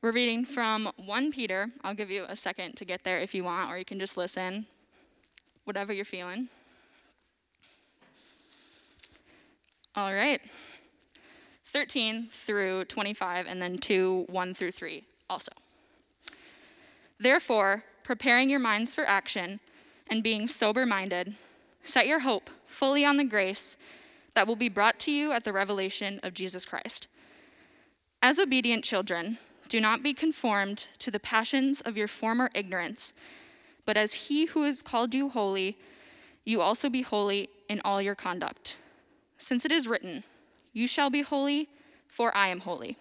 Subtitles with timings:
[0.00, 1.70] We're reading from 1 Peter.
[1.82, 4.16] I'll give you a second to get there if you want, or you can just
[4.16, 4.66] listen,
[5.64, 6.48] whatever you're feeling.
[9.96, 10.40] All right.
[11.64, 15.50] 13 through 25, and then 2, 1 through 3 also.
[17.18, 19.58] Therefore, preparing your minds for action
[20.08, 21.34] and being sober minded,
[21.82, 23.76] set your hope fully on the grace
[24.34, 27.08] that will be brought to you at the revelation of Jesus Christ.
[28.22, 29.38] As obedient children,
[29.68, 33.12] do not be conformed to the passions of your former ignorance,
[33.84, 35.78] but as he who has called you holy,
[36.44, 38.78] you also be holy in all your conduct.
[39.36, 40.24] Since it is written,
[40.72, 41.68] You shall be holy,
[42.06, 42.96] for I am holy.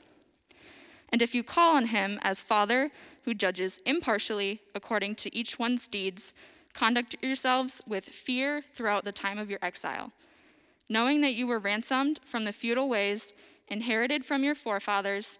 [1.10, 2.92] And if you call on him as Father
[3.24, 6.34] who judges impartially according to each one's deeds,
[6.74, 10.12] conduct yourselves with fear throughout the time of your exile,
[10.90, 13.34] knowing that you were ransomed from the feudal ways
[13.68, 15.40] inherited from your forefathers,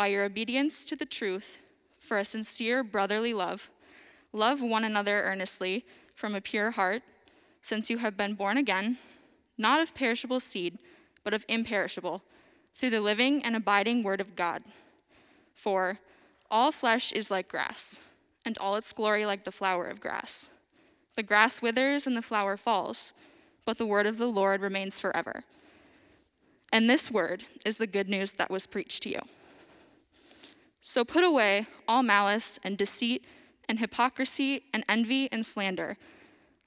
[0.00, 1.60] by your obedience to the truth
[1.98, 3.68] for a sincere brotherly love,
[4.32, 5.84] love one another earnestly
[6.14, 7.02] from a pure heart,
[7.60, 8.96] since you have been born again,
[9.58, 10.78] not of perishable seed,
[11.22, 12.22] but of imperishable,
[12.74, 14.62] through the living and abiding word of God.
[15.52, 15.98] For
[16.50, 18.00] all flesh is like grass,
[18.42, 20.48] and all its glory like the flower of grass.
[21.14, 23.12] The grass withers and the flower falls,
[23.66, 25.44] but the word of the Lord remains forever.
[26.72, 29.20] And this word is the good news that was preached to you.
[30.80, 33.24] So put away all malice and deceit
[33.68, 35.96] and hypocrisy and envy and slander.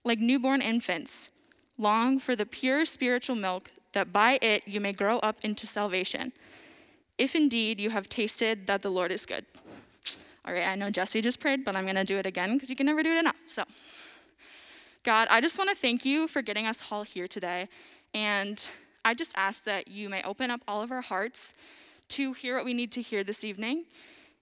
[0.03, 1.31] Like newborn infants,
[1.78, 6.34] long for the pure spiritual milk, that by it you may grow up into salvation,
[7.18, 9.46] if indeed you have tasted that the Lord is good.
[10.46, 12.69] All right, I know Jesse just prayed, but I'm going to do it again because
[12.69, 13.38] you can never do it enough.
[13.47, 13.63] So,
[15.03, 17.69] God, I just want to thank you for getting us all here today.
[18.13, 18.68] And
[19.06, 21.53] I just ask that you may open up all of our hearts
[22.09, 23.86] to hear what we need to hear this evening.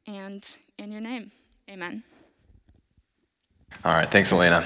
[0.08, 1.32] And in your name,
[1.70, 2.04] amen.
[3.86, 4.66] All right, thanks, Elena.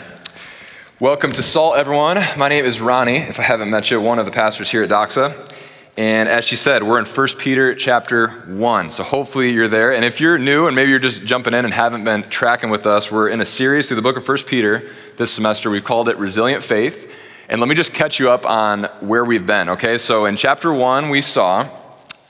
[1.00, 2.24] Welcome to Salt, everyone.
[2.38, 4.90] My name is Ronnie, if I haven't met you, one of the pastors here at
[4.90, 5.52] Doxa.
[5.98, 8.92] And as she said, we're in 1 Peter chapter 1.
[8.92, 9.94] So hopefully you're there.
[9.94, 12.86] And if you're new and maybe you're just jumping in and haven't been tracking with
[12.86, 15.70] us, we're in a series through the book of 1 Peter this semester.
[15.70, 17.12] We've called it Resilient Faith.
[17.48, 19.98] And let me just catch you up on where we've been, okay?
[19.98, 21.70] So in chapter 1, we saw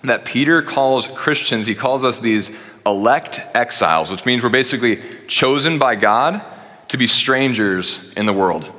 [0.08, 2.52] that Peter calls Christians, he calls us these
[2.86, 6.44] elect exiles, which means we're basically chosen by God
[6.90, 8.72] to be strangers in the world.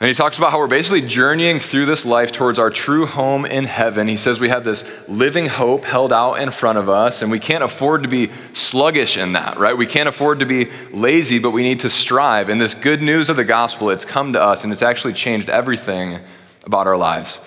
[0.00, 3.44] And he talks about how we're basically journeying through this life towards our true home
[3.44, 4.08] in heaven.
[4.08, 7.38] He says we have this living hope held out in front of us, and we
[7.38, 9.76] can't afford to be sluggish in that, right?
[9.76, 12.48] We can't afford to be lazy, but we need to strive.
[12.48, 15.50] And this good news of the gospel, it's come to us, and it's actually changed
[15.50, 16.20] everything
[16.64, 17.38] about our lives.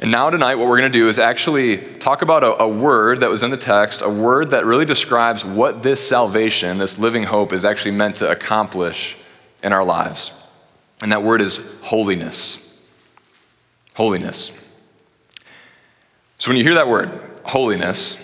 [0.00, 3.20] And now, tonight, what we're going to do is actually talk about a, a, word
[3.20, 7.24] that was in the text, a word that really describes what this salvation, this living
[7.24, 9.16] hope, is actually meant to accomplish
[9.60, 10.30] in our lives.
[11.00, 12.64] And that word is holiness.
[13.94, 14.52] Holiness.
[16.38, 18.16] So when you hear that word, holiness,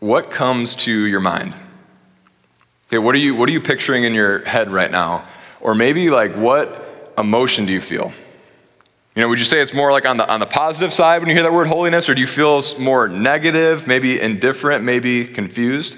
[0.00, 1.54] what comes to your mind?
[2.88, 5.28] Okay, what are you what are you picturing in your head right now?
[5.60, 8.12] Or maybe like what emotion do you feel?
[9.16, 11.28] You know, would you say it's more like on the on the positive side when
[11.28, 15.96] you hear that word holiness, or do you feel more negative, maybe indifferent, maybe confused?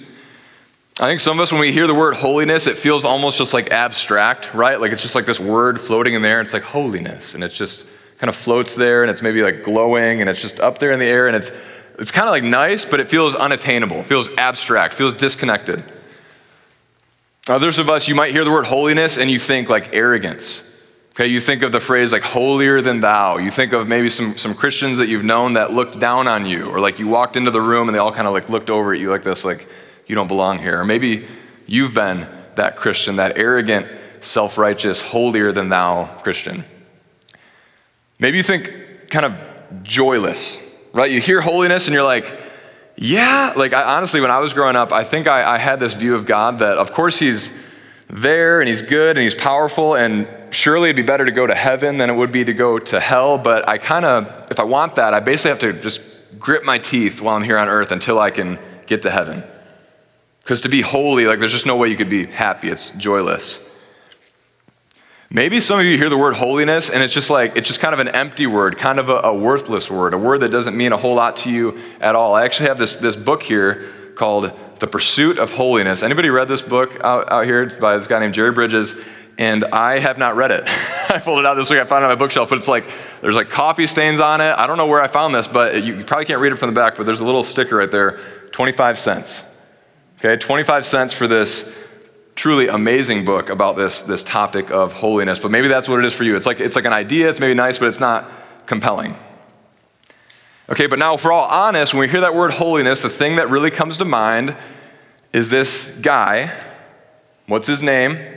[0.98, 3.52] I think some of us, when we hear the word holiness, it feels almost just
[3.52, 4.80] like abstract, right?
[4.80, 6.40] Like it's just like this word floating in there.
[6.40, 7.86] It's like holiness, and it just
[8.18, 10.98] kind of floats there, and it's maybe like glowing, and it's just up there in
[10.98, 11.50] the air, and it's
[11.98, 15.84] it's kind of like nice, but it feels unattainable, feels abstract, feels disconnected.
[17.46, 20.71] Others of us, you might hear the word holiness, and you think like arrogance.
[21.12, 23.36] Okay, you think of the phrase like holier than thou.
[23.36, 26.70] You think of maybe some, some Christians that you've known that looked down on you,
[26.70, 28.94] or like you walked into the room and they all kind of like looked over
[28.94, 29.68] at you like this, like,
[30.06, 30.80] you don't belong here.
[30.80, 31.26] Or maybe
[31.66, 33.86] you've been that Christian, that arrogant,
[34.20, 36.64] self righteous, holier than thou Christian.
[38.18, 40.58] Maybe you think kind of joyless,
[40.94, 41.10] right?
[41.10, 42.40] You hear holiness and you're like,
[42.96, 45.92] yeah, like I, honestly, when I was growing up, I think I, I had this
[45.92, 47.50] view of God that, of course, He's
[48.08, 51.54] there and He's good and He's powerful, and surely it'd be better to go to
[51.54, 53.38] heaven than it would be to go to hell.
[53.38, 56.00] But I kind of, if I want that, I basically have to just
[56.38, 59.44] grip my teeth while I'm here on earth until I can get to heaven.
[60.42, 62.68] Because to be holy, like there's just no way you could be happy.
[62.68, 63.60] It's joyless.
[65.30, 67.94] Maybe some of you hear the word holiness and it's just like, it's just kind
[67.94, 70.92] of an empty word, kind of a, a, worthless word, a word that doesn't mean
[70.92, 72.34] a whole lot to you at all.
[72.34, 76.02] I actually have this, this book here called The Pursuit of Holiness.
[76.02, 77.62] Anybody read this book out, out here?
[77.62, 78.94] It's by this guy named Jerry Bridges,
[79.42, 80.62] and I have not read it.
[81.10, 82.88] I pulled it out this week, I found it on my bookshelf, but it's like,
[83.22, 84.52] there's like coffee stains on it.
[84.56, 86.80] I don't know where I found this, but you probably can't read it from the
[86.80, 88.20] back, but there's a little sticker right there
[88.52, 89.42] 25 cents.
[90.18, 91.76] Okay, 25 cents for this
[92.36, 95.40] truly amazing book about this, this topic of holiness.
[95.40, 96.36] But maybe that's what it is for you.
[96.36, 98.30] It's like, it's like an idea, it's maybe nice, but it's not
[98.66, 99.16] compelling.
[100.68, 103.50] Okay, but now, for all honest, when we hear that word holiness, the thing that
[103.50, 104.54] really comes to mind
[105.32, 106.52] is this guy.
[107.46, 108.31] What's his name?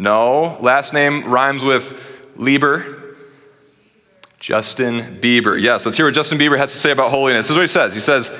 [0.00, 0.56] No.
[0.60, 2.96] Last name rhymes with Lieber.
[4.38, 5.60] Justin Bieber.
[5.60, 7.46] Yes, let's hear what Justin Bieber has to say about holiness.
[7.46, 7.92] This is what he says.
[7.92, 8.34] He says,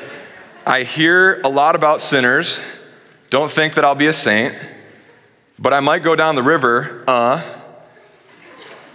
[0.64, 2.58] I hear a lot about sinners
[3.28, 4.54] don't think that I'll be a saint,
[5.58, 7.42] but I might go down the river, uh.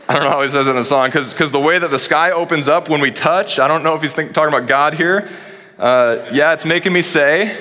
[0.10, 2.00] I don't know how he says it in the song, because the way that the
[2.00, 4.96] sky opens up when we touch, I don't know if he's think, talking about God
[4.96, 5.30] here.
[5.78, 7.56] Uh, yeah, it's making me say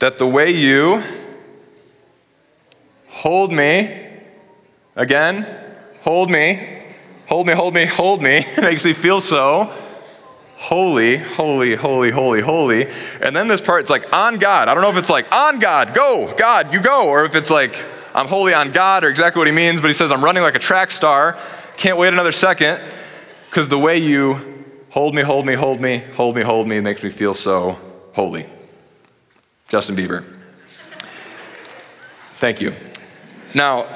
[0.00, 1.02] that the way you
[3.16, 4.06] hold me,
[4.94, 5.46] again,
[6.02, 6.84] hold me,
[7.26, 9.72] hold me, hold me, hold me, It makes me feel so
[10.56, 12.86] holy, holy, holy, holy, holy.
[13.20, 14.68] And then this part, it's like on God.
[14.68, 17.50] I don't know if it's like on God, go, God, you go, or if it's
[17.50, 17.82] like
[18.14, 20.54] I'm holy on God, or exactly what he means, but he says I'm running like
[20.54, 21.38] a track star,
[21.78, 22.80] can't wait another second,
[23.46, 27.02] because the way you hold me, hold me, hold me, hold me, hold me makes
[27.02, 27.78] me feel so
[28.12, 28.46] holy.
[29.68, 30.24] Justin Bieber.
[32.38, 32.74] Thank you.
[33.56, 33.86] Now,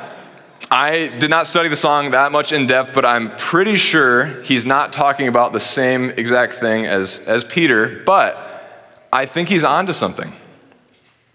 [0.71, 4.65] I did not study the song that much in depth, but I'm pretty sure he's
[4.65, 9.93] not talking about the same exact thing as, as Peter, but I think he's onto
[9.93, 10.33] something.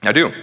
[0.02, 0.34] I do.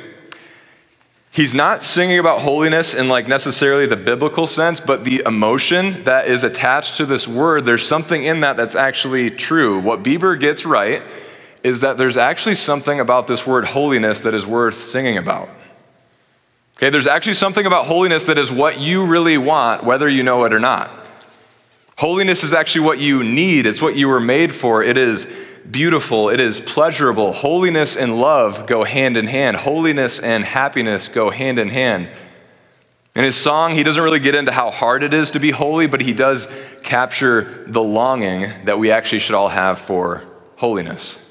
[1.32, 6.28] He's not singing about holiness in like necessarily the biblical sense, but the emotion that
[6.28, 9.80] is attached to this word, there's something in that that's actually true.
[9.80, 11.02] What Bieber gets right
[11.64, 15.48] is that there's actually something about this word holiness that is worth singing about.
[16.82, 20.42] Okay, there's actually something about holiness that is what you really want, whether you know
[20.46, 20.90] it or not.
[21.96, 24.82] Holiness is actually what you need, it's what you were made for.
[24.82, 25.28] It is
[25.70, 27.34] beautiful, it is pleasurable.
[27.34, 32.08] Holiness and love go hand in hand, holiness and happiness go hand in hand.
[33.14, 35.86] In his song, he doesn't really get into how hard it is to be holy,
[35.86, 36.48] but he does
[36.82, 40.24] capture the longing that we actually should all have for
[40.56, 41.21] holiness.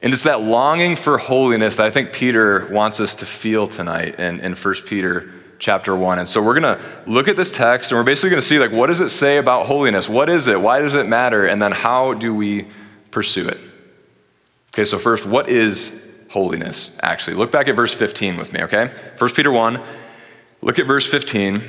[0.00, 4.18] And it's that longing for holiness that I think Peter wants us to feel tonight
[4.20, 6.20] in, in 1 Peter chapter 1.
[6.20, 8.60] And so we're going to look at this text and we're basically going to see
[8.60, 10.08] like what does it say about holiness?
[10.08, 10.60] What is it?
[10.60, 11.46] Why does it matter?
[11.46, 12.68] And then how do we
[13.10, 13.58] pursue it?
[14.72, 17.34] Okay, so first, what is holiness actually?
[17.34, 18.92] Look back at verse 15 with me, okay?
[19.18, 19.82] 1 Peter 1,
[20.62, 21.60] look at verse 15.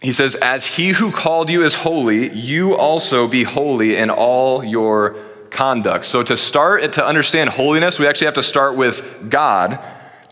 [0.00, 4.64] He says, As he who called you is holy, you also be holy in all
[4.64, 5.16] your
[5.54, 6.04] conduct.
[6.04, 9.78] So, to start to understand holiness, we actually have to start with God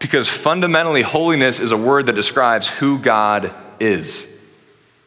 [0.00, 4.26] because fundamentally, holiness is a word that describes who God is.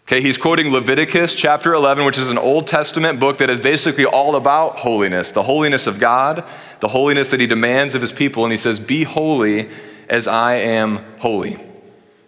[0.08, 4.06] Okay, he's quoting Leviticus chapter 11, which is an Old Testament book that is basically
[4.06, 6.46] all about holiness, the holiness of God,
[6.80, 8.46] the holiness that he demands of his people.
[8.46, 9.70] And he says, Be holy
[10.08, 11.60] as I am holy.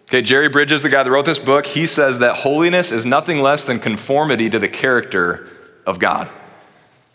[0.08, 3.40] Okay, Jerry Bridges, the guy that wrote this book, he says that holiness is nothing
[3.40, 5.48] less than conformity to the character
[5.86, 6.28] of God.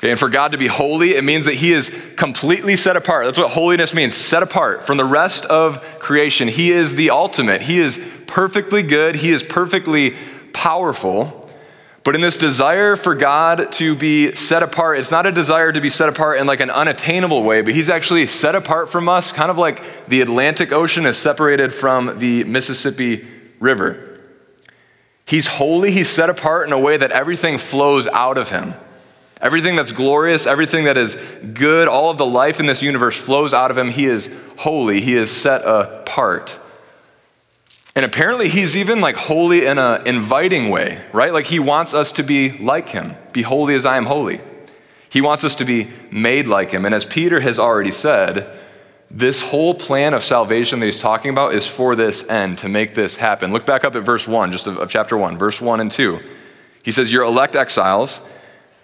[0.04, 3.24] Okay, and for God to be holy, it means that He is completely set apart.
[3.24, 6.50] That's what holiness means set apart from the rest of creation.
[6.50, 7.62] He is the ultimate.
[7.62, 10.18] He is perfectly good, He is perfectly
[10.52, 11.50] powerful.
[12.04, 15.80] But in this desire for God to be set apart, it's not a desire to
[15.80, 19.32] be set apart in like an unattainable way, but He's actually set apart from us,
[19.32, 23.26] kind of like the Atlantic Ocean is separated from the Mississippi
[23.62, 24.20] River.
[25.26, 28.74] He's holy, He's set apart in a way that everything flows out of Him.
[29.44, 31.16] Everything that's glorious, everything that is
[31.54, 33.90] good, all of the life in this universe flows out of him.
[33.90, 36.58] He is holy, he is set apart.
[37.94, 41.34] And apparently, he's even like holy in an inviting way, right?
[41.34, 43.16] Like he wants us to be like him.
[43.34, 44.40] Be holy as I am holy.
[45.10, 46.86] He wants us to be made like him.
[46.86, 48.50] And as Peter has already said,
[49.12, 52.96] this whole plan of salvation that he's talking about is for this end, to make
[52.96, 53.52] this happen.
[53.52, 56.20] Look back up at verse 1, just of, of chapter 1, verse 1 and 2.
[56.82, 58.22] He says, You're elect exiles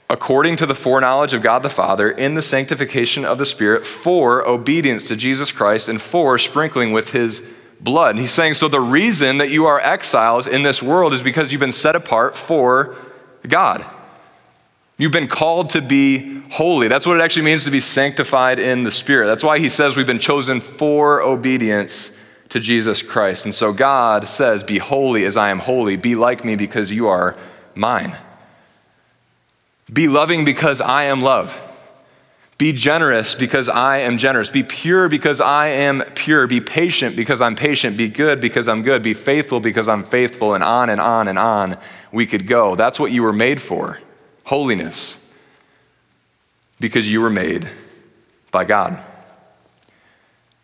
[0.10, 4.48] according to the foreknowledge of God the Father, in the sanctification of the Spirit, for
[4.48, 7.44] obedience to Jesus Christ and for sprinkling with his
[7.80, 8.12] blood.
[8.12, 11.52] And he's saying, so the reason that you are exiles in this world is because
[11.52, 12.96] you've been set apart for
[13.48, 13.86] God.
[14.98, 16.88] You've been called to be holy.
[16.88, 19.28] That's what it actually means to be sanctified in the Spirit.
[19.28, 22.12] That's why he says we've been chosen for obedience
[22.50, 23.46] to Jesus Christ.
[23.46, 25.96] And so God says, Be holy as I am holy.
[25.96, 27.38] Be like me because you are
[27.76, 28.18] mine.
[29.92, 31.58] Be loving because I am love.
[32.60, 34.50] Be generous because I am generous.
[34.50, 36.46] Be pure because I am pure.
[36.46, 37.96] Be patient because I'm patient.
[37.96, 39.02] Be good because I'm good.
[39.02, 40.54] Be faithful because I'm faithful.
[40.54, 41.78] And on and on and on
[42.12, 42.76] we could go.
[42.76, 44.00] That's what you were made for
[44.44, 45.16] holiness.
[46.82, 47.70] Because you were made
[48.52, 49.02] by God.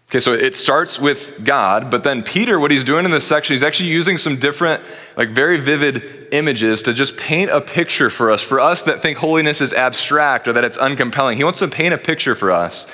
[0.10, 3.54] Okay, so it starts with God, but then Peter, what he's doing in this section,
[3.54, 4.84] he's actually using some different,
[5.18, 8.42] like very vivid images to just paint a picture for us.
[8.42, 11.94] For us that think holiness is abstract or that it's uncompelling, he wants to paint
[11.94, 12.86] a picture for us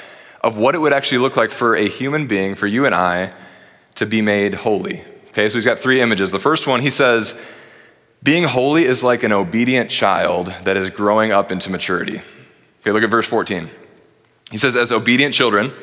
[0.41, 3.33] of what it would actually look like for a human being, for you and I,
[3.95, 5.03] to be made holy.
[5.29, 6.31] Okay, so he's got three images.
[6.31, 7.37] The first one, he says,
[8.23, 12.21] being holy is like an obedient child that is growing up into maturity.
[12.81, 13.69] Okay, look at verse 14.
[14.49, 15.73] He says, As obedient children,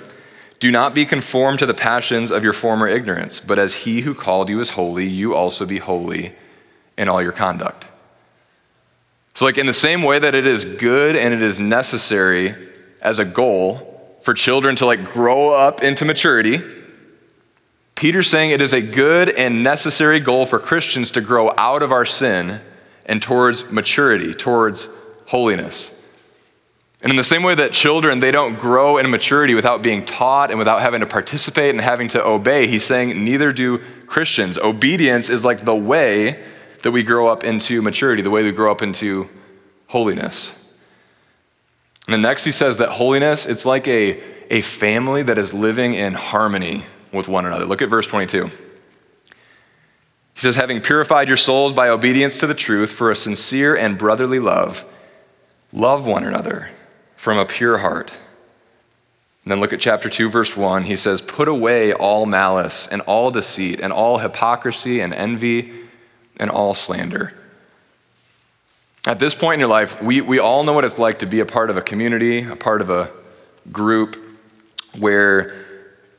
[0.60, 4.14] do not be conformed to the passions of your former ignorance, but as he who
[4.14, 6.34] called you is holy, you also be holy
[6.96, 7.86] in all your conduct.
[9.34, 12.56] So, like in the same way that it is good and it is necessary
[13.00, 16.60] as a goal for children to like grow up into maturity,
[17.94, 21.92] Peter's saying it is a good and necessary goal for Christians to grow out of
[21.92, 22.60] our sin
[23.06, 24.88] and towards maturity, towards
[25.26, 25.92] holiness.
[27.00, 30.50] And in the same way that children, they don't grow in maturity without being taught
[30.50, 34.58] and without having to participate and having to obey, he's saying neither do Christians.
[34.58, 36.42] Obedience is like the way
[36.82, 39.28] that we grow up into maturity, the way we grow up into
[39.86, 40.52] holiness.
[42.06, 45.94] And then next he says that holiness, it's like a, a family that is living
[45.94, 47.64] in harmony with one another.
[47.64, 48.46] Look at verse 22.
[48.46, 53.98] He says, having purified your souls by obedience to the truth for a sincere and
[53.98, 54.84] brotherly love,
[55.72, 56.70] love one another
[57.28, 58.10] from a pure heart.
[59.44, 60.84] And then look at chapter 2, verse 1.
[60.84, 65.70] He says, Put away all malice and all deceit and all hypocrisy and envy
[66.38, 67.34] and all slander.
[69.06, 71.40] At this point in your life, we, we all know what it's like to be
[71.40, 73.10] a part of a community, a part of a
[73.70, 74.16] group
[74.96, 75.52] where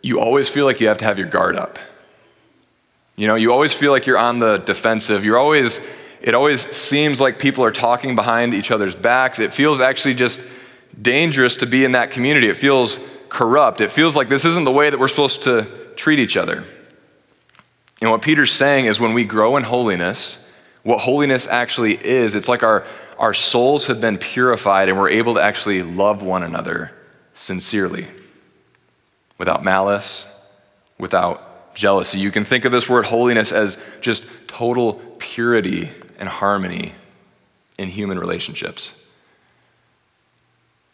[0.04, 1.80] you always feel like you have to have your guard up.
[3.16, 5.26] You know, you always feel like you're on the defensive.
[5.26, 5.80] You're always,
[6.22, 9.40] it always seems like people are talking behind each other's backs.
[9.40, 10.40] It feels actually just
[11.02, 12.50] dangerous to be in that community.
[12.50, 13.82] It feels corrupt.
[13.82, 16.66] It feels like this isn't the way that we're supposed to treat each other.
[18.02, 20.48] And what Peter's saying is when we grow in holiness,
[20.84, 22.86] what holiness actually is, it's like our,
[23.18, 26.92] our souls have been purified and we're able to actually love one another
[27.34, 28.08] sincerely,
[29.38, 30.26] without malice,
[30.98, 32.20] without jealousy.
[32.20, 36.94] You can think of this word holiness as just total purity and harmony
[37.78, 38.94] in human relationships.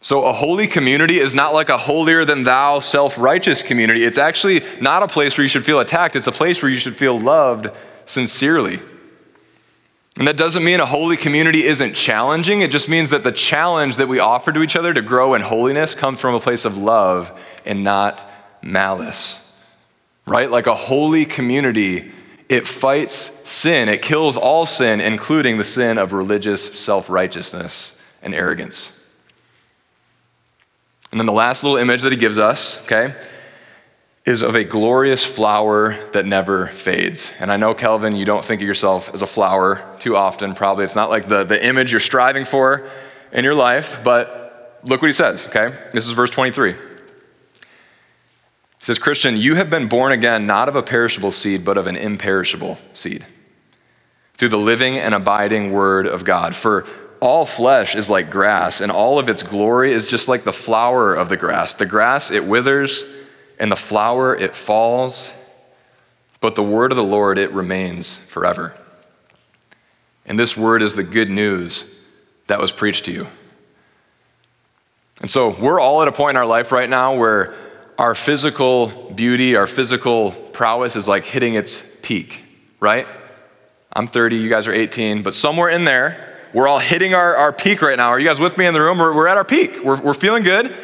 [0.06, 4.04] So, a holy community is not like a holier than thou, self righteous community.
[4.04, 6.78] It's actually not a place where you should feel attacked, it's a place where you
[6.78, 7.70] should feel loved
[8.04, 8.78] sincerely.
[10.16, 12.60] And that doesn't mean a holy community isn't challenging.
[12.60, 15.42] It just means that the challenge that we offer to each other to grow in
[15.42, 18.24] holiness comes from a place of love and not
[18.62, 19.40] malice.
[20.24, 20.48] Right?
[20.48, 22.12] Like a holy community,
[22.48, 28.36] it fights sin, it kills all sin, including the sin of religious self righteousness and
[28.36, 28.92] arrogance.
[31.16, 33.16] And then the last little image that he gives us, okay,
[34.26, 37.32] is of a glorious flower that never fades.
[37.40, 40.84] And I know, Kelvin, you don't think of yourself as a flower too often, probably.
[40.84, 42.86] It's not like the, the image you're striving for
[43.32, 45.74] in your life, but look what he says, okay?
[45.90, 46.74] This is verse 23.
[46.74, 46.78] He
[48.80, 51.96] says, Christian, you have been born again not of a perishable seed, but of an
[51.96, 53.24] imperishable seed,
[54.34, 56.54] through the living and abiding word of God.
[56.54, 56.84] For
[57.20, 61.14] all flesh is like grass, and all of its glory is just like the flower
[61.14, 61.74] of the grass.
[61.74, 63.04] The grass, it withers,
[63.58, 65.30] and the flower, it falls,
[66.40, 68.74] but the word of the Lord, it remains forever.
[70.26, 71.84] And this word is the good news
[72.48, 73.26] that was preached to you.
[75.20, 77.54] And so we're all at a point in our life right now where
[77.98, 82.42] our physical beauty, our physical prowess is like hitting its peak,
[82.80, 83.06] right?
[83.92, 87.52] I'm 30, you guys are 18, but somewhere in there, we're all hitting our, our
[87.52, 88.08] peak right now.
[88.08, 88.96] Are you guys with me in the room?
[88.96, 89.84] We're, we're at our peak.
[89.84, 90.74] We're, we're feeling good.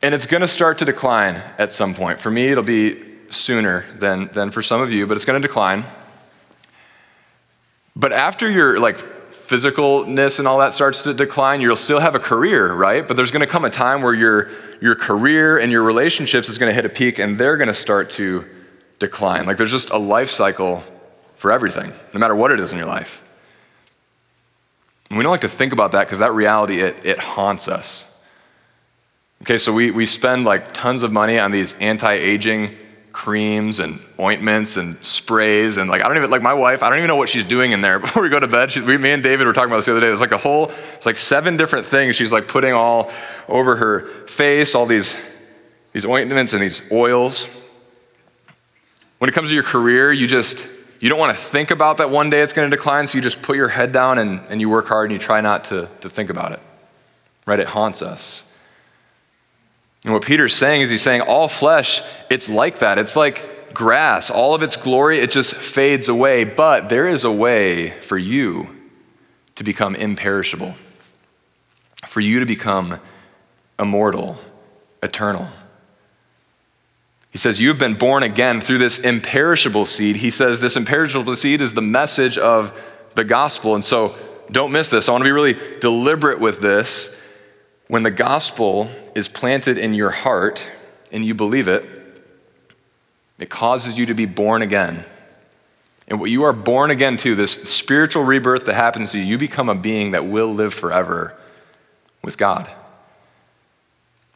[0.00, 2.20] And it's going to start to decline at some point.
[2.20, 5.48] For me, it'll be sooner than, than for some of you, but it's going to
[5.48, 5.84] decline.
[7.96, 12.20] But after your like physicalness and all that starts to decline, you'll still have a
[12.20, 13.08] career, right?
[13.08, 16.58] But there's going to come a time where your your career and your relationships is
[16.58, 18.44] going to hit a peak and they're going to start to
[19.00, 19.46] decline.
[19.46, 20.84] Like there's just a life cycle
[21.34, 23.20] for everything, no matter what it is in your life.
[25.08, 28.04] And we don't like to think about that because that reality, it, it haunts us.
[29.42, 32.76] Okay, so we, we spend like tons of money on these anti aging
[33.12, 36.98] creams and ointments and sprays and like I don't even like my wife I don't
[36.98, 38.72] even know what she's doing in there before we go to bed.
[38.72, 40.08] She, we, me and David were talking about this the other day.
[40.08, 43.12] It's like a whole it's like seven different things she's like putting all
[43.48, 45.14] over her face, all these
[45.92, 47.46] these ointments and these oils.
[49.18, 50.66] When it comes to your career, you just
[51.04, 53.20] you don't want to think about that one day it's going to decline, so you
[53.20, 55.86] just put your head down and, and you work hard and you try not to,
[56.00, 56.60] to think about it.
[57.44, 57.60] Right?
[57.60, 58.42] It haunts us.
[60.02, 62.96] And what Peter's saying is he's saying all flesh, it's like that.
[62.96, 64.30] It's like grass.
[64.30, 66.44] All of its glory, it just fades away.
[66.44, 68.74] But there is a way for you
[69.56, 70.74] to become imperishable,
[72.06, 72.98] for you to become
[73.78, 74.38] immortal,
[75.02, 75.50] eternal.
[77.34, 80.16] He says, You've been born again through this imperishable seed.
[80.16, 82.72] He says, This imperishable seed is the message of
[83.16, 83.74] the gospel.
[83.74, 84.14] And so
[84.52, 85.08] don't miss this.
[85.08, 87.12] I want to be really deliberate with this.
[87.88, 90.64] When the gospel is planted in your heart
[91.10, 91.84] and you believe it,
[93.40, 95.04] it causes you to be born again.
[96.06, 99.38] And what you are born again to, this spiritual rebirth that happens to you, you
[99.38, 101.36] become a being that will live forever
[102.22, 102.70] with God.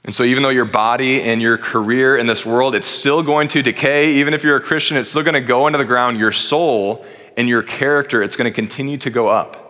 [0.04, 3.48] And so, even though your body and your career in this world, it's still going
[3.48, 6.18] to decay, even if you're a Christian, it's still going to go into the ground.
[6.18, 7.04] Your soul
[7.36, 9.64] and your character, it's going to continue to go up.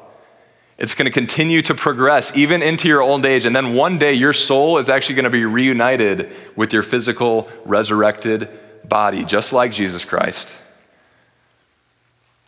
[0.77, 3.45] It's going to continue to progress even into your old age.
[3.45, 7.49] And then one day, your soul is actually going to be reunited with your physical,
[7.65, 8.49] resurrected
[8.89, 10.55] body, just like Jesus Christ.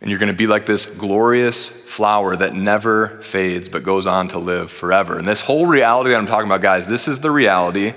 [0.01, 4.27] And you're going to be like this glorious flower that never fades but goes on
[4.29, 5.17] to live forever.
[5.17, 7.93] And this whole reality that I'm talking about, guys, this is the reality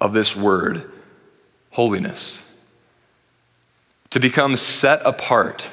[0.00, 0.90] of this word
[1.70, 2.38] holiness.
[4.10, 5.70] To become set apart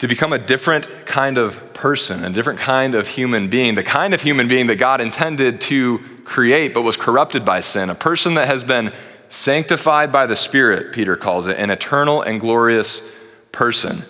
[0.00, 4.14] to become a different kind of person, a different kind of human being, the kind
[4.14, 8.32] of human being that God intended to create but was corrupted by sin, a person
[8.34, 8.92] that has been
[9.28, 13.02] sanctified by the Spirit, Peter calls it, an eternal and glorious
[13.52, 14.04] person.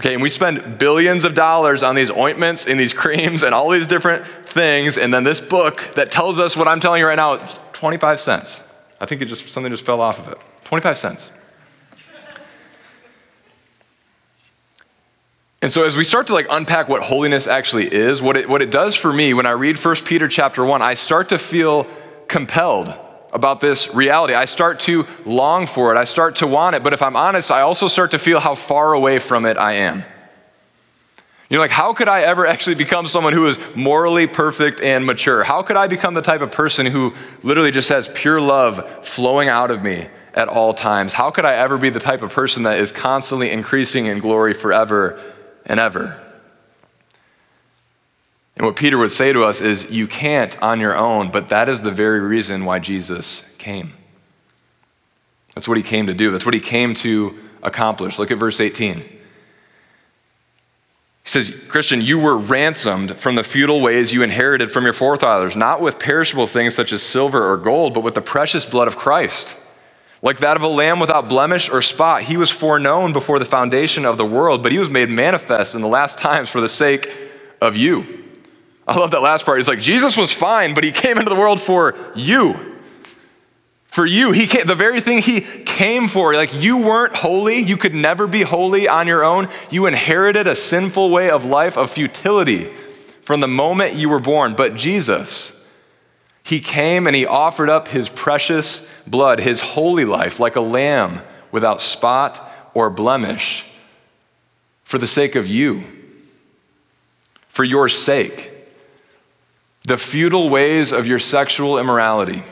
[0.00, 3.68] Okay, and we spend billions of dollars on these ointments and these creams and all
[3.70, 7.16] these different things, and then this book that tells us what I'm telling you right
[7.16, 7.36] now,
[7.72, 8.62] 25 cents.
[9.00, 10.38] I think it just something just fell off of it.
[10.64, 11.30] 25 cents.
[15.60, 18.62] And so as we start to like unpack what holiness actually is, what it, what
[18.62, 21.88] it does for me when I read 1 Peter chapter 1, I start to feel
[22.28, 22.94] compelled
[23.32, 24.34] about this reality.
[24.34, 25.98] I start to long for it.
[25.98, 26.82] I start to want it.
[26.82, 29.74] But if I'm honest, I also start to feel how far away from it I
[29.74, 30.04] am.
[31.50, 35.06] You know, like, how could I ever actually become someone who is morally perfect and
[35.06, 35.44] mature?
[35.44, 39.48] How could I become the type of person who literally just has pure love flowing
[39.48, 41.14] out of me at all times?
[41.14, 44.52] How could I ever be the type of person that is constantly increasing in glory
[44.52, 45.18] forever
[45.68, 46.18] and ever.
[48.58, 51.68] And what Peter would say to us is, you can't on your own, but that
[51.68, 53.92] is the very reason why Jesus came.
[55.54, 58.18] That's what he came to do, that's what he came to accomplish.
[58.18, 58.98] Look at verse 18.
[58.98, 59.14] He
[61.24, 65.80] says, Christian, you were ransomed from the futile ways you inherited from your forefathers, not
[65.80, 69.56] with perishable things such as silver or gold, but with the precious blood of Christ
[70.22, 72.22] like that of a lamb without blemish or spot.
[72.22, 75.80] He was foreknown before the foundation of the world, but he was made manifest in
[75.80, 77.08] the last times for the sake
[77.60, 78.27] of you.
[78.88, 79.58] I love that last part.
[79.58, 82.78] He's like, Jesus was fine, but he came into the world for you.
[83.88, 84.32] For you.
[84.32, 86.34] He came, the very thing he came for.
[86.34, 87.58] Like you weren't holy.
[87.58, 89.48] You could never be holy on your own.
[89.70, 92.72] You inherited a sinful way of life, of futility
[93.20, 94.54] from the moment you were born.
[94.54, 95.52] But Jesus,
[96.42, 101.20] he came and he offered up his precious blood, his holy life, like a lamb
[101.52, 103.66] without spot or blemish,
[104.82, 105.84] for the sake of you,
[107.48, 108.47] for your sake.
[109.88, 112.42] The futile ways of your sexual immorality,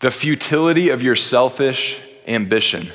[0.00, 2.90] the futility of your selfish ambition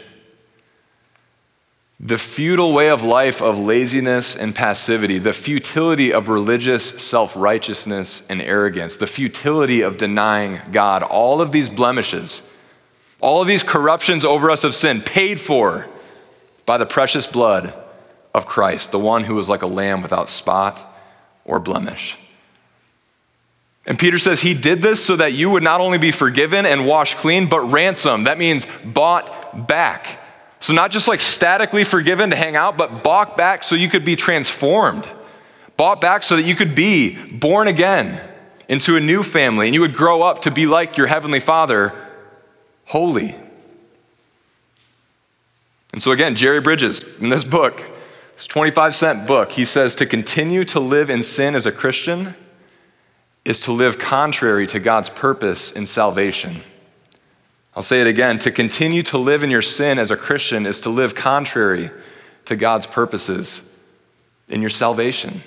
[1.99, 8.21] the futile way of life of laziness and passivity, the futility of religious self righteousness
[8.27, 12.41] and arrogance, the futility of denying God, all of these blemishes,
[13.21, 15.87] all of these corruptions over us of sin, paid for
[16.65, 17.73] by the precious blood
[18.33, 20.93] of Christ, the one who was like a lamb without spot
[21.45, 22.17] or blemish.
[23.85, 26.85] And Peter says he did this so that you would not only be forgiven and
[26.85, 28.25] washed clean, but ransomed.
[28.25, 30.19] That means bought back.
[30.59, 34.03] So, not just like statically forgiven to hang out, but bought back so you could
[34.03, 35.07] be transformed.
[35.77, 38.21] Bought back so that you could be born again
[38.67, 41.93] into a new family and you would grow up to be like your heavenly Father,
[42.85, 43.35] holy.
[45.93, 47.83] And so, again, Jerry Bridges in this book
[48.35, 52.33] This 25 cent book, he says to continue to live in sin as a Christian
[53.45, 56.61] is to live contrary to God's purpose in salvation.
[57.75, 60.79] I'll say it again to continue to live in your sin as a Christian is
[60.81, 61.91] to live contrary
[62.45, 63.61] to God's purposes
[64.49, 65.43] in your salvation.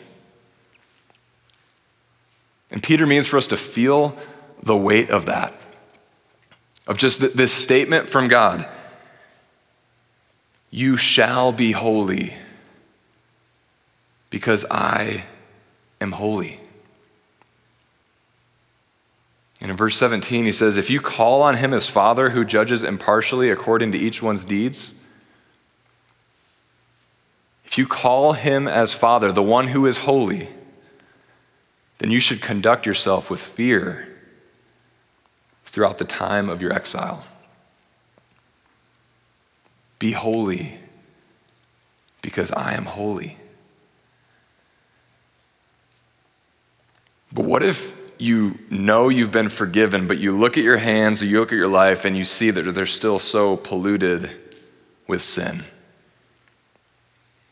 [2.71, 4.17] And Peter means for us to feel
[4.63, 5.55] the weight of that,
[6.87, 8.69] of just this statement from God
[10.71, 12.35] You shall be holy
[14.31, 15.25] because I
[16.01, 16.61] am holy.
[19.61, 22.83] And in verse 17, he says, If you call on him as Father who judges
[22.83, 24.93] impartially according to each one's deeds,
[27.65, 30.49] if you call him as Father, the one who is holy,
[31.99, 34.09] then you should conduct yourself with fear
[35.65, 37.25] throughout the time of your exile.
[40.01, 40.79] Be holy
[42.21, 43.37] because I am holy.
[47.33, 51.41] But what if you know you've been forgiven, but you look at your hands you
[51.41, 54.31] look at your life and you see that they're still so polluted
[55.07, 55.65] with sin?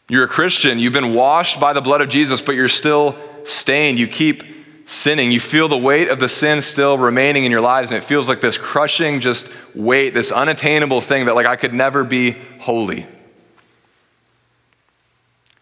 [0.09, 3.99] You're a Christian, you've been washed by the blood of Jesus, but you're still stained.
[3.99, 4.43] You keep
[4.87, 5.33] sinning.
[5.33, 8.29] You feel the weight of the sin still remaining in your lives, and it feels
[8.29, 13.07] like this crushing just weight, this unattainable thing that, like, I could never be holy.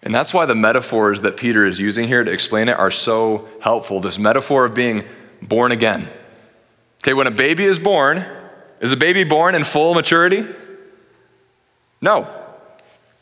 [0.04, 3.48] And that's why the metaphors that Peter is using here to explain it are so
[3.60, 4.00] helpful.
[4.00, 5.02] This metaphor of being
[5.40, 6.08] born again.
[7.02, 8.22] Okay, when a baby is born,
[8.80, 10.46] is a baby born in full maturity?
[12.02, 12.28] No.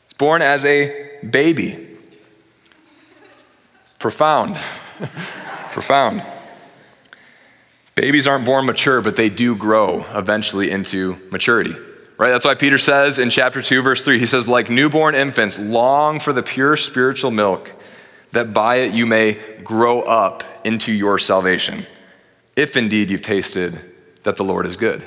[0.07, 1.89] It's born as a baby.
[4.01, 4.57] Profound.
[5.71, 6.25] Profound.
[7.95, 11.77] Babies aren't born mature, but they do grow eventually into maturity.
[12.23, 12.31] Right?
[12.31, 16.21] That's why Peter says in chapter 2, verse 3, he says, like newborn infants, long
[16.21, 17.73] for the pure spiritual milk,
[18.31, 21.85] that by it you may grow up into your salvation,
[22.55, 23.81] if indeed you've tasted
[24.23, 25.03] that the Lord is good.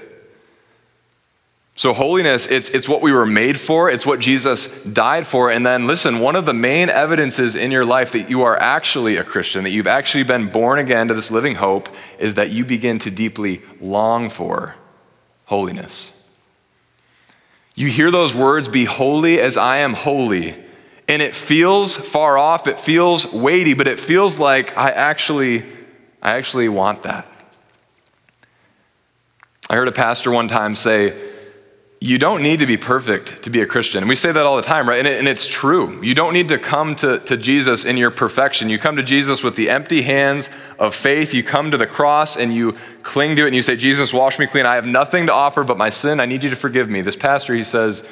[1.76, 5.50] So, holiness, it's, it's what we were made for, it's what Jesus died for.
[5.50, 9.16] And then, listen, one of the main evidences in your life that you are actually
[9.16, 11.88] a Christian, that you've actually been born again to this living hope,
[12.20, 14.76] is that you begin to deeply long for
[15.46, 16.12] holiness.
[17.76, 20.56] You hear those words, be holy as I am holy,
[21.08, 25.66] and it feels far off, it feels weighty, but it feels like I actually,
[26.22, 27.28] I actually want that.
[29.70, 31.35] I heard a pastor one time say,
[32.06, 34.04] you don't need to be perfect to be a Christian.
[34.04, 35.00] And we say that all the time, right?
[35.00, 36.00] And, it, and, it's true.
[36.04, 38.70] You don't need to come to, to Jesus in your perfection.
[38.70, 41.34] You come to Jesus with the empty hands of faith.
[41.34, 44.38] You come to the cross and you cling to it and you say, Jesus, wash
[44.38, 44.68] me clean.
[44.68, 46.20] I have nothing to offer but my sin.
[46.20, 47.02] I need you to forgive me.
[47.02, 48.08] This pastor, he says,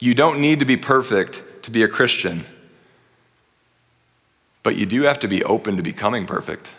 [0.00, 2.44] You don't need to be perfect to be a Christian,
[4.64, 6.74] but you do have to be open to becoming perfect.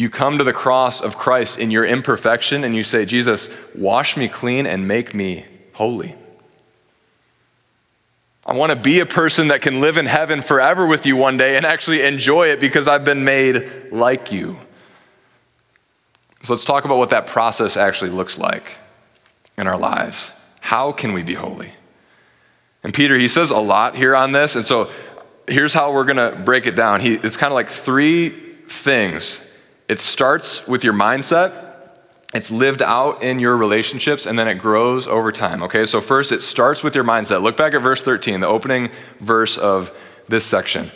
[0.00, 4.16] You come to the cross of Christ in your imperfection and you say, Jesus, wash
[4.16, 6.14] me clean and make me holy.
[8.46, 11.36] I want to be a person that can live in heaven forever with you one
[11.36, 14.56] day and actually enjoy it because I've been made like you.
[16.44, 18.78] So let's talk about what that process actually looks like
[19.58, 20.30] in our lives.
[20.60, 21.74] How can we be holy?
[22.82, 24.56] And Peter, he says a lot here on this.
[24.56, 24.88] And so
[25.46, 27.02] here's how we're going to break it down.
[27.02, 28.30] He, it's kind of like three
[28.66, 29.42] things
[29.90, 31.74] it starts with your mindset,
[32.32, 35.64] it's lived out in your relationships, and then it grows over time.
[35.64, 37.42] Okay, so first it starts with your mindset.
[37.42, 39.90] Look back at verse 13, the opening verse of
[40.28, 40.92] this section.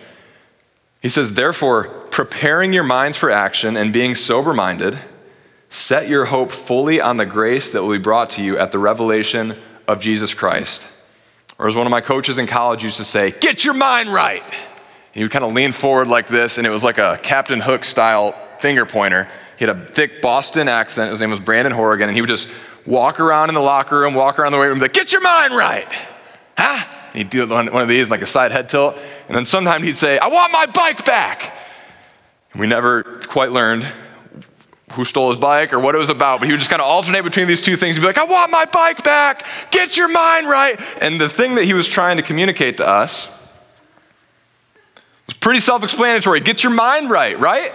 [1.03, 4.97] He says, Therefore, preparing your minds for action and being sober minded,
[5.71, 8.79] set your hope fully on the grace that will be brought to you at the
[8.79, 9.57] revelation
[9.89, 10.87] of Jesus Christ.
[11.59, 14.45] Or as one of my coaches in college used to say, Get your mind right.
[15.15, 17.85] He would kind of lean forward like this, and it was like a Captain Hook
[17.85, 19.29] style finger pointer.
[19.57, 21.13] He had a thick Boston accent.
[21.13, 22.49] His name was Brandon Horrigan, and he would just
[22.85, 25.57] walk around in the locker room, walk around the weight room, like, "Get your mind
[25.57, 25.87] right,
[26.59, 28.99] huh?" And he'd do one of these, like a side head tilt,
[29.29, 31.57] and then sometimes he'd say, "I want my bike back."
[32.53, 33.87] And we never quite learned
[34.95, 36.89] who stole his bike or what it was about, but he would just kind of
[36.89, 37.97] alternate between these two things.
[37.97, 40.79] He'd be like, I want my bike back, get your mind right.
[41.01, 43.29] And the thing that he was trying to communicate to us
[45.27, 47.73] was pretty self explanatory get your mind right, right?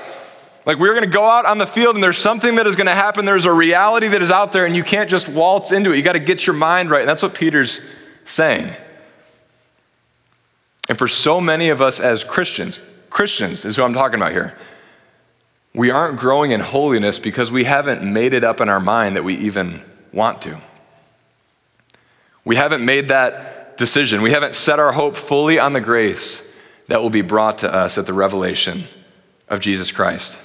[0.66, 2.88] Like we're going to go out on the field and there's something that is going
[2.88, 3.26] to happen.
[3.26, 5.98] There's a reality that is out there and you can't just waltz into it.
[5.98, 7.02] You got to get your mind right.
[7.02, 7.82] And that's what Peter's
[8.26, 8.76] saying.
[10.88, 14.58] And for so many of us as Christians, Christians is who I'm talking about here,
[15.74, 19.24] we aren't growing in holiness because we haven't made it up in our mind that
[19.24, 19.82] we even
[20.12, 20.60] want to.
[22.44, 24.22] We haven't made that decision.
[24.22, 26.44] We haven't set our hope fully on the grace
[26.90, 28.84] that will be brought to us at the revelation
[29.48, 30.38] of Jesus Christ.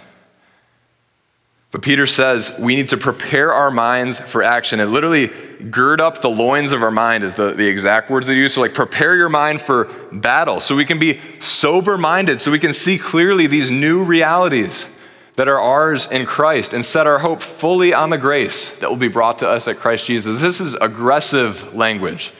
[1.72, 5.32] But Peter says we need to prepare our minds for action and literally
[5.70, 8.54] gird up the loins of our mind, is the, the exact words they use.
[8.54, 12.60] So, like, prepare your mind for battle so we can be sober minded, so we
[12.60, 14.86] can see clearly these new realities
[15.34, 18.96] that are ours in Christ and set our hope fully on the grace that will
[18.96, 20.40] be brought to us at Christ Jesus.
[20.40, 22.32] This is aggressive language.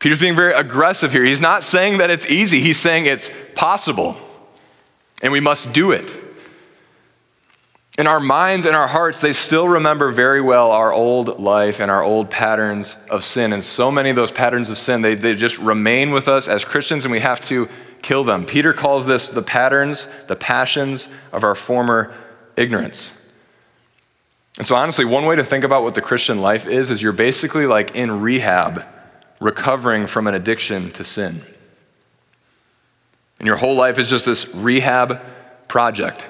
[0.00, 1.24] Peter's being very aggressive here.
[1.24, 4.16] He's not saying that it's easy, he's saying it's possible
[5.22, 6.14] and we must do it.
[7.98, 11.90] In our minds and our hearts, they still remember very well our old life and
[11.90, 13.52] our old patterns of sin.
[13.52, 16.64] And so many of those patterns of sin, they, they just remain with us as
[16.64, 17.68] Christians, and we have to
[18.00, 18.46] kill them.
[18.46, 22.14] Peter calls this the patterns, the passions of our former
[22.56, 23.12] ignorance.
[24.56, 27.12] And so, honestly, one way to think about what the Christian life is is you're
[27.12, 28.84] basically like in rehab,
[29.40, 31.42] recovering from an addiction to sin.
[33.38, 35.20] And your whole life is just this rehab
[35.66, 36.26] project.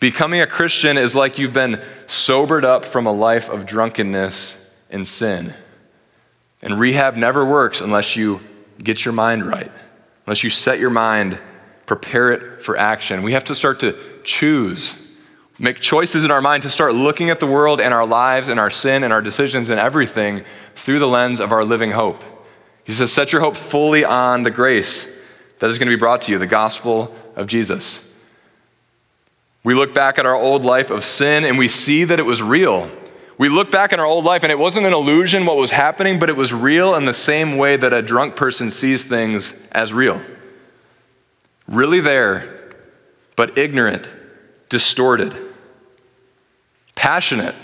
[0.00, 4.56] Becoming a Christian is like you've been sobered up from a life of drunkenness
[4.88, 5.54] and sin.
[6.62, 8.40] And rehab never works unless you
[8.82, 9.70] get your mind right,
[10.26, 11.38] unless you set your mind,
[11.84, 13.22] prepare it for action.
[13.22, 14.94] We have to start to choose,
[15.60, 18.58] make choices in our mind to start looking at the world and our lives and
[18.58, 20.42] our sin and our decisions and everything
[20.74, 22.24] through the lens of our living hope.
[22.82, 25.06] He says, Set your hope fully on the grace
[25.58, 28.02] that is going to be brought to you, the gospel of Jesus.
[29.62, 32.42] We look back at our old life of sin and we see that it was
[32.42, 32.90] real.
[33.36, 36.18] We look back in our old life and it wasn't an illusion what was happening,
[36.18, 39.92] but it was real in the same way that a drunk person sees things as
[39.92, 40.22] real.
[41.68, 42.72] Really there,
[43.36, 44.08] but ignorant,
[44.70, 45.36] distorted,
[47.00, 47.54] passionate,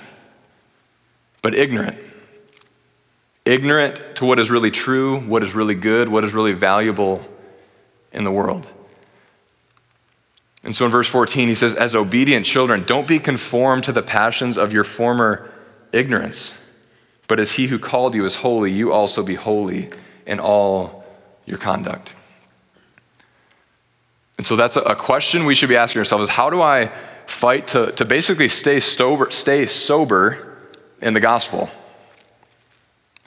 [1.42, 1.98] but ignorant.
[3.44, 7.22] Ignorant to what is really true, what is really good, what is really valuable
[8.12, 8.66] in the world.
[10.64, 14.00] And so in verse 14, he says, As obedient children, don't be conformed to the
[14.00, 15.52] passions of your former
[15.92, 16.54] ignorance,
[17.28, 19.90] but as he who called you is holy, you also be holy
[20.26, 21.04] in all
[21.44, 22.14] your conduct.
[24.38, 26.90] And so that's a question we should be asking ourselves is how do I
[27.36, 30.58] fight to, to basically stay sober, stay sober
[31.00, 31.68] in the gospel?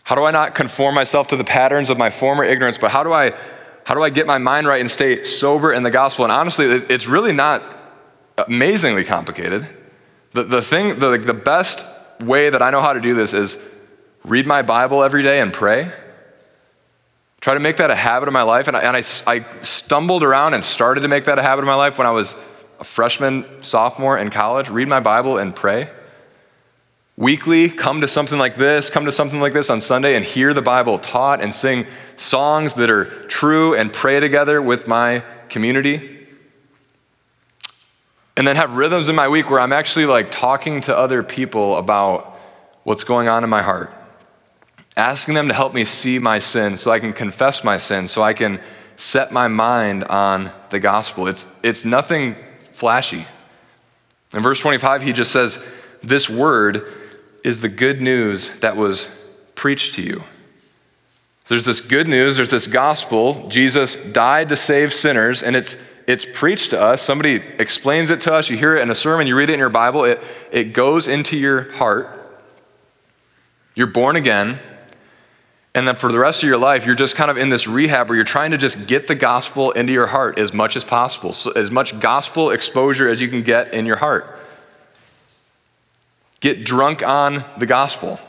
[0.03, 3.03] How do I not conform myself to the patterns of my former ignorance, but how
[3.03, 3.33] do I
[3.83, 6.23] how do I get my mind right and stay sober in the gospel?
[6.23, 7.63] And honestly, it's really not
[8.37, 9.67] amazingly complicated.
[10.33, 11.83] The, the thing, the, the best
[12.19, 13.57] way that I know how to do this is
[14.23, 15.91] read my Bible every day and pray.
[17.41, 18.67] Try to make that a habit of my life.
[18.67, 21.67] And, I, and I, I stumbled around and started to make that a habit of
[21.67, 22.35] my life when I was
[22.79, 24.69] a freshman, sophomore in college.
[24.69, 25.89] Read my Bible and pray
[27.19, 30.53] weekly come to something like this, come to something like this on Sunday and hear
[30.53, 36.25] the Bible taught and sing songs that are true and pray together with my community.
[38.37, 41.75] And then have rhythms in my week where I'm actually like talking to other people
[41.75, 42.39] about
[42.83, 43.93] what's going on in my heart.
[44.95, 48.23] Asking them to help me see my sin so I can confess my sin, so
[48.23, 48.61] I can
[48.95, 51.27] set my mind on the gospel.
[51.27, 52.37] It's, it's nothing
[52.79, 53.27] flashy.
[54.33, 55.61] In verse 25, he just says,
[56.01, 56.85] This word
[57.43, 59.09] is the good news that was
[59.53, 60.23] preached to you.
[61.47, 63.49] There's this good news, there's this gospel.
[63.49, 65.75] Jesus died to save sinners, and it's,
[66.07, 67.01] it's preached to us.
[67.01, 68.49] Somebody explains it to us.
[68.49, 71.07] You hear it in a sermon, you read it in your Bible, it, it goes
[71.07, 72.15] into your heart.
[73.75, 74.59] You're born again.
[75.75, 78.09] And then for the rest of your life, you're just kind of in this rehab
[78.09, 81.31] where you're trying to just get the gospel into your heart as much as possible,
[81.31, 84.39] so as much gospel exposure as you can get in your heart
[86.39, 88.19] get drunk on the gospel.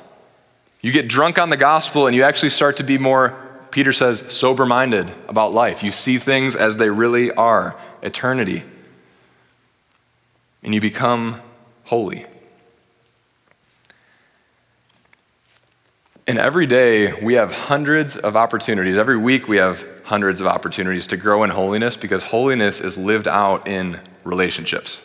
[0.81, 3.37] You get drunk on the gospel and you actually start to be more,
[3.71, 5.83] Peter says, sober minded about life.
[5.83, 8.65] You see things as they really are eternity.
[10.63, 11.41] And you become
[11.85, 12.27] holy.
[16.31, 18.97] And every day we have hundreds of opportunities.
[18.97, 23.27] Every week we have hundreds of opportunities to grow in holiness because holiness is lived
[23.27, 25.01] out in relationships.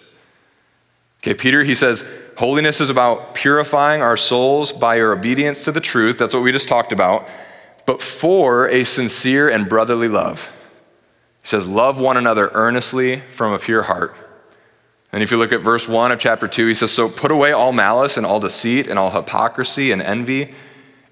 [1.24, 2.06] Okay, Peter, he says,
[2.38, 6.20] holiness is about purifying our souls by your obedience to the truth.
[6.20, 7.28] That's what we just talked about.
[7.88, 10.52] But for a sincere and brotherly love.
[11.42, 14.16] He says, love one another earnestly from a pure heart.
[15.12, 17.52] And if you look at verse 1 of chapter 2, he says, So put away
[17.52, 20.54] all malice and all deceit and all hypocrisy and envy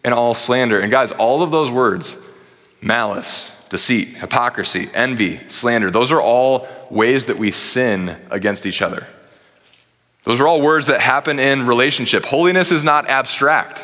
[0.03, 0.79] and all slander.
[0.79, 2.17] And guys, all of those words,
[2.81, 9.07] malice, deceit, hypocrisy, envy, slander, those are all ways that we sin against each other.
[10.23, 12.25] Those are all words that happen in relationship.
[12.25, 13.83] Holiness is not abstract.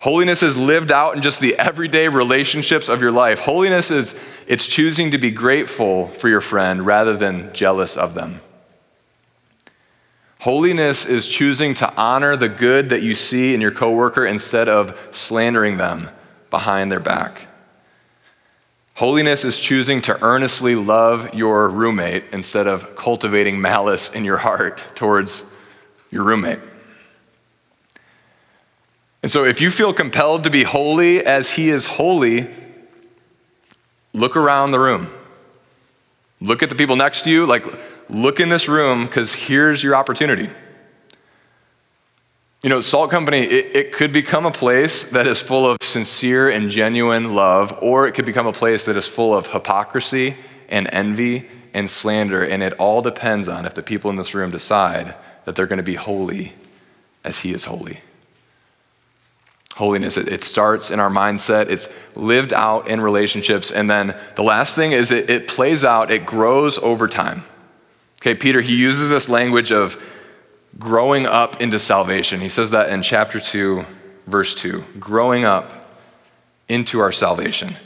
[0.00, 3.40] Holiness is lived out in just the everyday relationships of your life.
[3.40, 4.14] Holiness is
[4.46, 8.40] it's choosing to be grateful for your friend rather than jealous of them.
[10.40, 14.98] Holiness is choosing to honor the good that you see in your coworker instead of
[15.10, 16.08] slandering them
[16.48, 17.46] behind their back.
[18.94, 24.82] Holiness is choosing to earnestly love your roommate instead of cultivating malice in your heart
[24.94, 25.44] towards
[26.10, 26.60] your roommate.
[29.22, 32.48] And so, if you feel compelled to be holy as he is holy,
[34.14, 35.10] look around the room.
[36.40, 37.44] Look at the people next to you.
[37.44, 37.66] Like,
[38.10, 40.50] look in this room because here's your opportunity.
[42.62, 46.50] You know, Salt Company, it, it, could become a place that is full of sincere
[46.50, 50.36] and genuine love, or it could become a place that is full of hypocrisy
[50.68, 52.44] and envy and slander.
[52.44, 55.14] And it all depends on if the people in this room decide
[55.46, 56.52] that they're going to be holy
[57.24, 58.00] as He is holy
[59.76, 60.18] holiness.
[60.18, 63.70] It, it, starts in our mindset, it's lived out in relationships.
[63.70, 67.44] And then the last thing is it, it plays out, it grows over time.
[68.20, 70.02] Okay, Peter, he uses this language of
[70.78, 72.40] growing up into salvation.
[72.40, 73.84] He says that in chapter 2,
[74.26, 75.72] verse 2 growing up
[76.68, 77.76] into our salvation.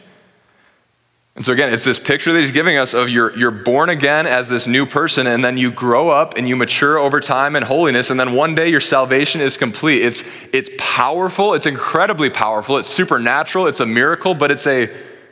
[1.37, 4.25] And so, again, it's this picture that he's giving us of you're, you're born again
[4.25, 7.64] as this new person, and then you grow up and you mature over time in
[7.64, 10.03] holiness, and then one day your salvation is complete.
[10.03, 14.83] It's, it's powerful, it's incredibly powerful, it's supernatural, it's a miracle, but it's a,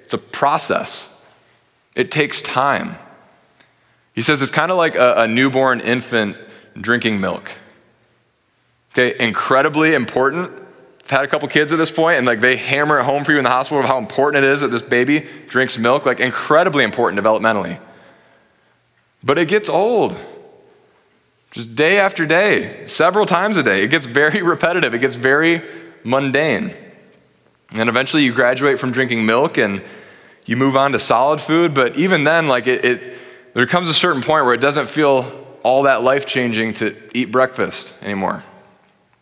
[0.03, 1.09] it's a process.
[1.95, 2.97] It takes time.
[4.15, 6.37] He says it's kind of like a, a newborn infant
[6.79, 7.51] drinking milk.
[8.93, 10.63] Okay, incredibly important
[11.05, 13.33] I've had a couple kids at this point, and like they hammer it home for
[13.33, 16.21] you in the hospital of how important it is that this baby drinks milk, like
[16.21, 17.79] incredibly important developmentally.
[19.23, 20.17] But it gets old.
[21.51, 23.83] Just day after day, several times a day.
[23.83, 25.63] It gets very repetitive, it gets very
[26.05, 26.73] mundane.
[27.75, 29.85] And eventually you graduate from drinking milk and
[30.47, 33.19] you move on to solid food, but even then, like it, it
[33.55, 35.31] there comes a certain point where it doesn't feel
[35.63, 38.43] all that life changing to eat breakfast anymore.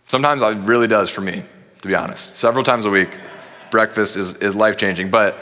[0.06, 1.44] Sometimes it really does for me
[1.82, 2.36] to be honest.
[2.36, 3.08] Several times a week,
[3.70, 5.10] breakfast is, is life changing.
[5.10, 5.38] But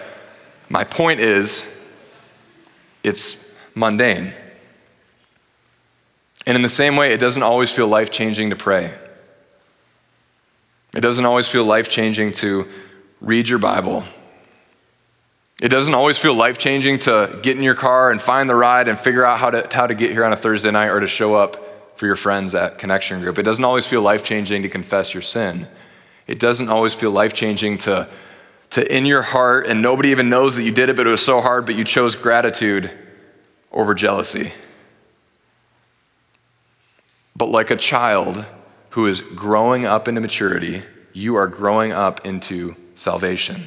[0.68, 1.64] my point is,
[3.02, 3.36] it's
[3.74, 4.32] mundane.
[6.46, 8.92] And in the same way, it doesn't always feel life changing to pray.
[10.94, 12.66] It doesn't always feel life changing to
[13.20, 14.04] read your Bible.
[15.60, 18.86] It doesn't always feel life changing to get in your car and find the ride
[18.86, 21.08] and figure out how to, how to get here on a Thursday night or to
[21.08, 23.40] show up for your friends at Connection Group.
[23.40, 25.66] It doesn't always feel life changing to confess your sin.
[26.28, 28.08] It doesn't always feel life changing to,
[28.70, 31.24] to in your heart, and nobody even knows that you did it, but it was
[31.24, 32.90] so hard, but you chose gratitude
[33.72, 34.52] over jealousy.
[37.34, 38.44] But like a child
[38.90, 43.66] who is growing up into maturity, you are growing up into salvation.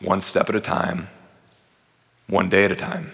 [0.00, 1.08] One step at a time,
[2.26, 3.12] one day at a time.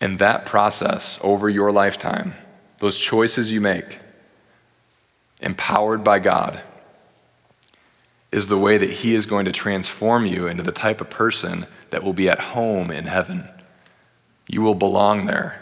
[0.00, 2.34] And that process over your lifetime,
[2.78, 3.98] those choices you make,
[5.40, 6.60] empowered by God,
[8.32, 11.66] is the way that He is going to transform you into the type of person
[11.90, 13.48] that will be at home in heaven.
[14.48, 15.60] You will belong there.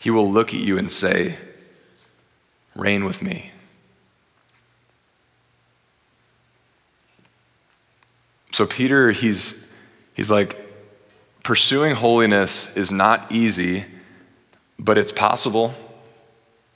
[0.00, 1.38] He will look at you and say,
[2.74, 3.52] Reign with me.
[8.52, 9.54] So, Peter, he's,
[10.14, 10.56] he's like,
[11.42, 13.84] pursuing holiness is not easy,
[14.78, 15.74] but it's possible.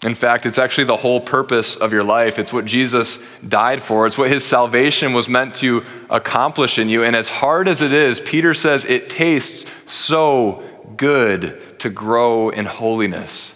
[0.03, 2.39] In fact, it's actually the whole purpose of your life.
[2.39, 4.07] It's what Jesus died for.
[4.07, 7.05] It's what his salvation was meant to accomplish in you.
[7.05, 10.63] And as hard as it is, Peter says it tastes so
[10.97, 13.55] good to grow in holiness.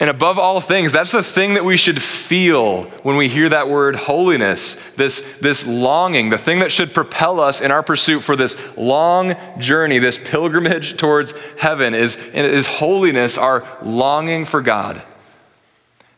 [0.00, 3.68] And above all things, that's the thing that we should feel when we hear that
[3.68, 8.36] word holiness, this, this longing, the thing that should propel us in our pursuit for
[8.36, 15.02] this long journey, this pilgrimage towards heaven, is, is holiness, our longing for God.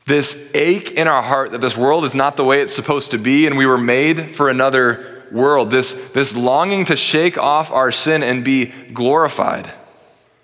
[0.04, 3.18] This ache in our heart that this world is not the way it's supposed to
[3.18, 5.70] be and we were made for another world.
[5.70, 9.70] This, this longing to shake off our sin and be glorified,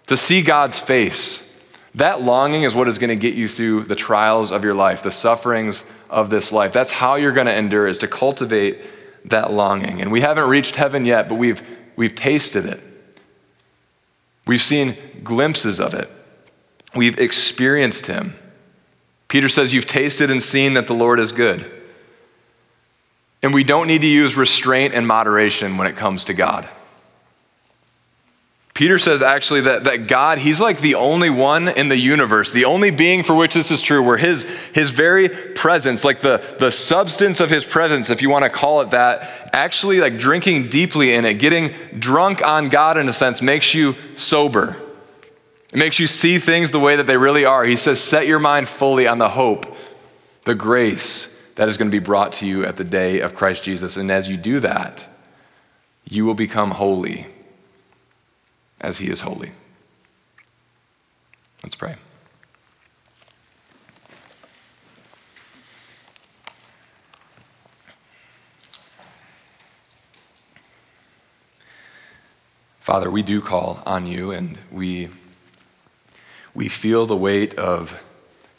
[0.06, 1.42] to see God's face
[1.96, 5.02] that longing is what is going to get you through the trials of your life,
[5.02, 6.72] the sufferings of this life.
[6.72, 8.82] That's how you're going to endure, is to cultivate
[9.24, 10.02] that longing.
[10.02, 11.66] And we haven't reached heaven yet, but we've,
[11.96, 12.82] we've tasted it.
[14.46, 16.10] We've seen glimpses of it.
[16.94, 18.36] We've experienced Him.
[19.28, 21.70] Peter says, You've tasted and seen that the Lord is good.
[23.42, 26.68] And we don't need to use restraint and moderation when it comes to God.
[28.76, 32.66] Peter says actually that, that God, he's like the only one in the universe, the
[32.66, 34.42] only being for which this is true, where his,
[34.74, 38.82] his very presence, like the, the substance of his presence, if you want to call
[38.82, 43.40] it that, actually like drinking deeply in it, getting drunk on God in a sense,
[43.40, 44.76] makes you sober.
[45.72, 47.64] It makes you see things the way that they really are.
[47.64, 49.74] He says, set your mind fully on the hope,
[50.42, 53.62] the grace that is going to be brought to you at the day of Christ
[53.62, 53.96] Jesus.
[53.96, 55.06] And as you do that,
[56.04, 57.28] you will become holy
[58.86, 59.50] as he is holy.
[61.64, 61.96] Let's pray.
[72.78, 75.08] Father, we do call on you and we,
[76.54, 78.00] we feel the weight of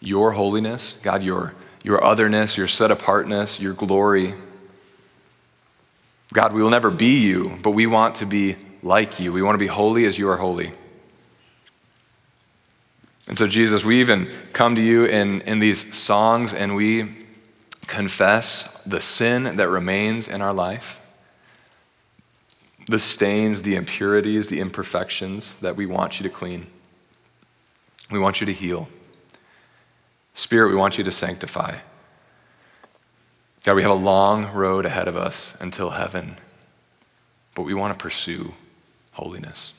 [0.02, 1.54] your holiness, God, your,
[1.84, 4.34] your otherness, your set apartness, your glory.
[6.34, 9.34] God, we will never be you, but we want to be like you.
[9.34, 10.72] We want to be holy as you are holy.
[13.28, 17.26] And so, Jesus, we even come to you in, in these songs and we
[17.86, 21.02] confess the sin that remains in our life,
[22.88, 26.68] the stains, the impurities, the imperfections that we want you to clean.
[28.10, 28.88] We want you to heal.
[30.34, 31.80] Spirit, we want you to sanctify.
[33.64, 36.38] God, we have a long road ahead of us until heaven,
[37.56, 38.54] but we want to pursue
[39.18, 39.74] holiness.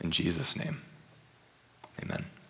[0.00, 0.80] In Jesus' name,
[2.02, 2.30] amen.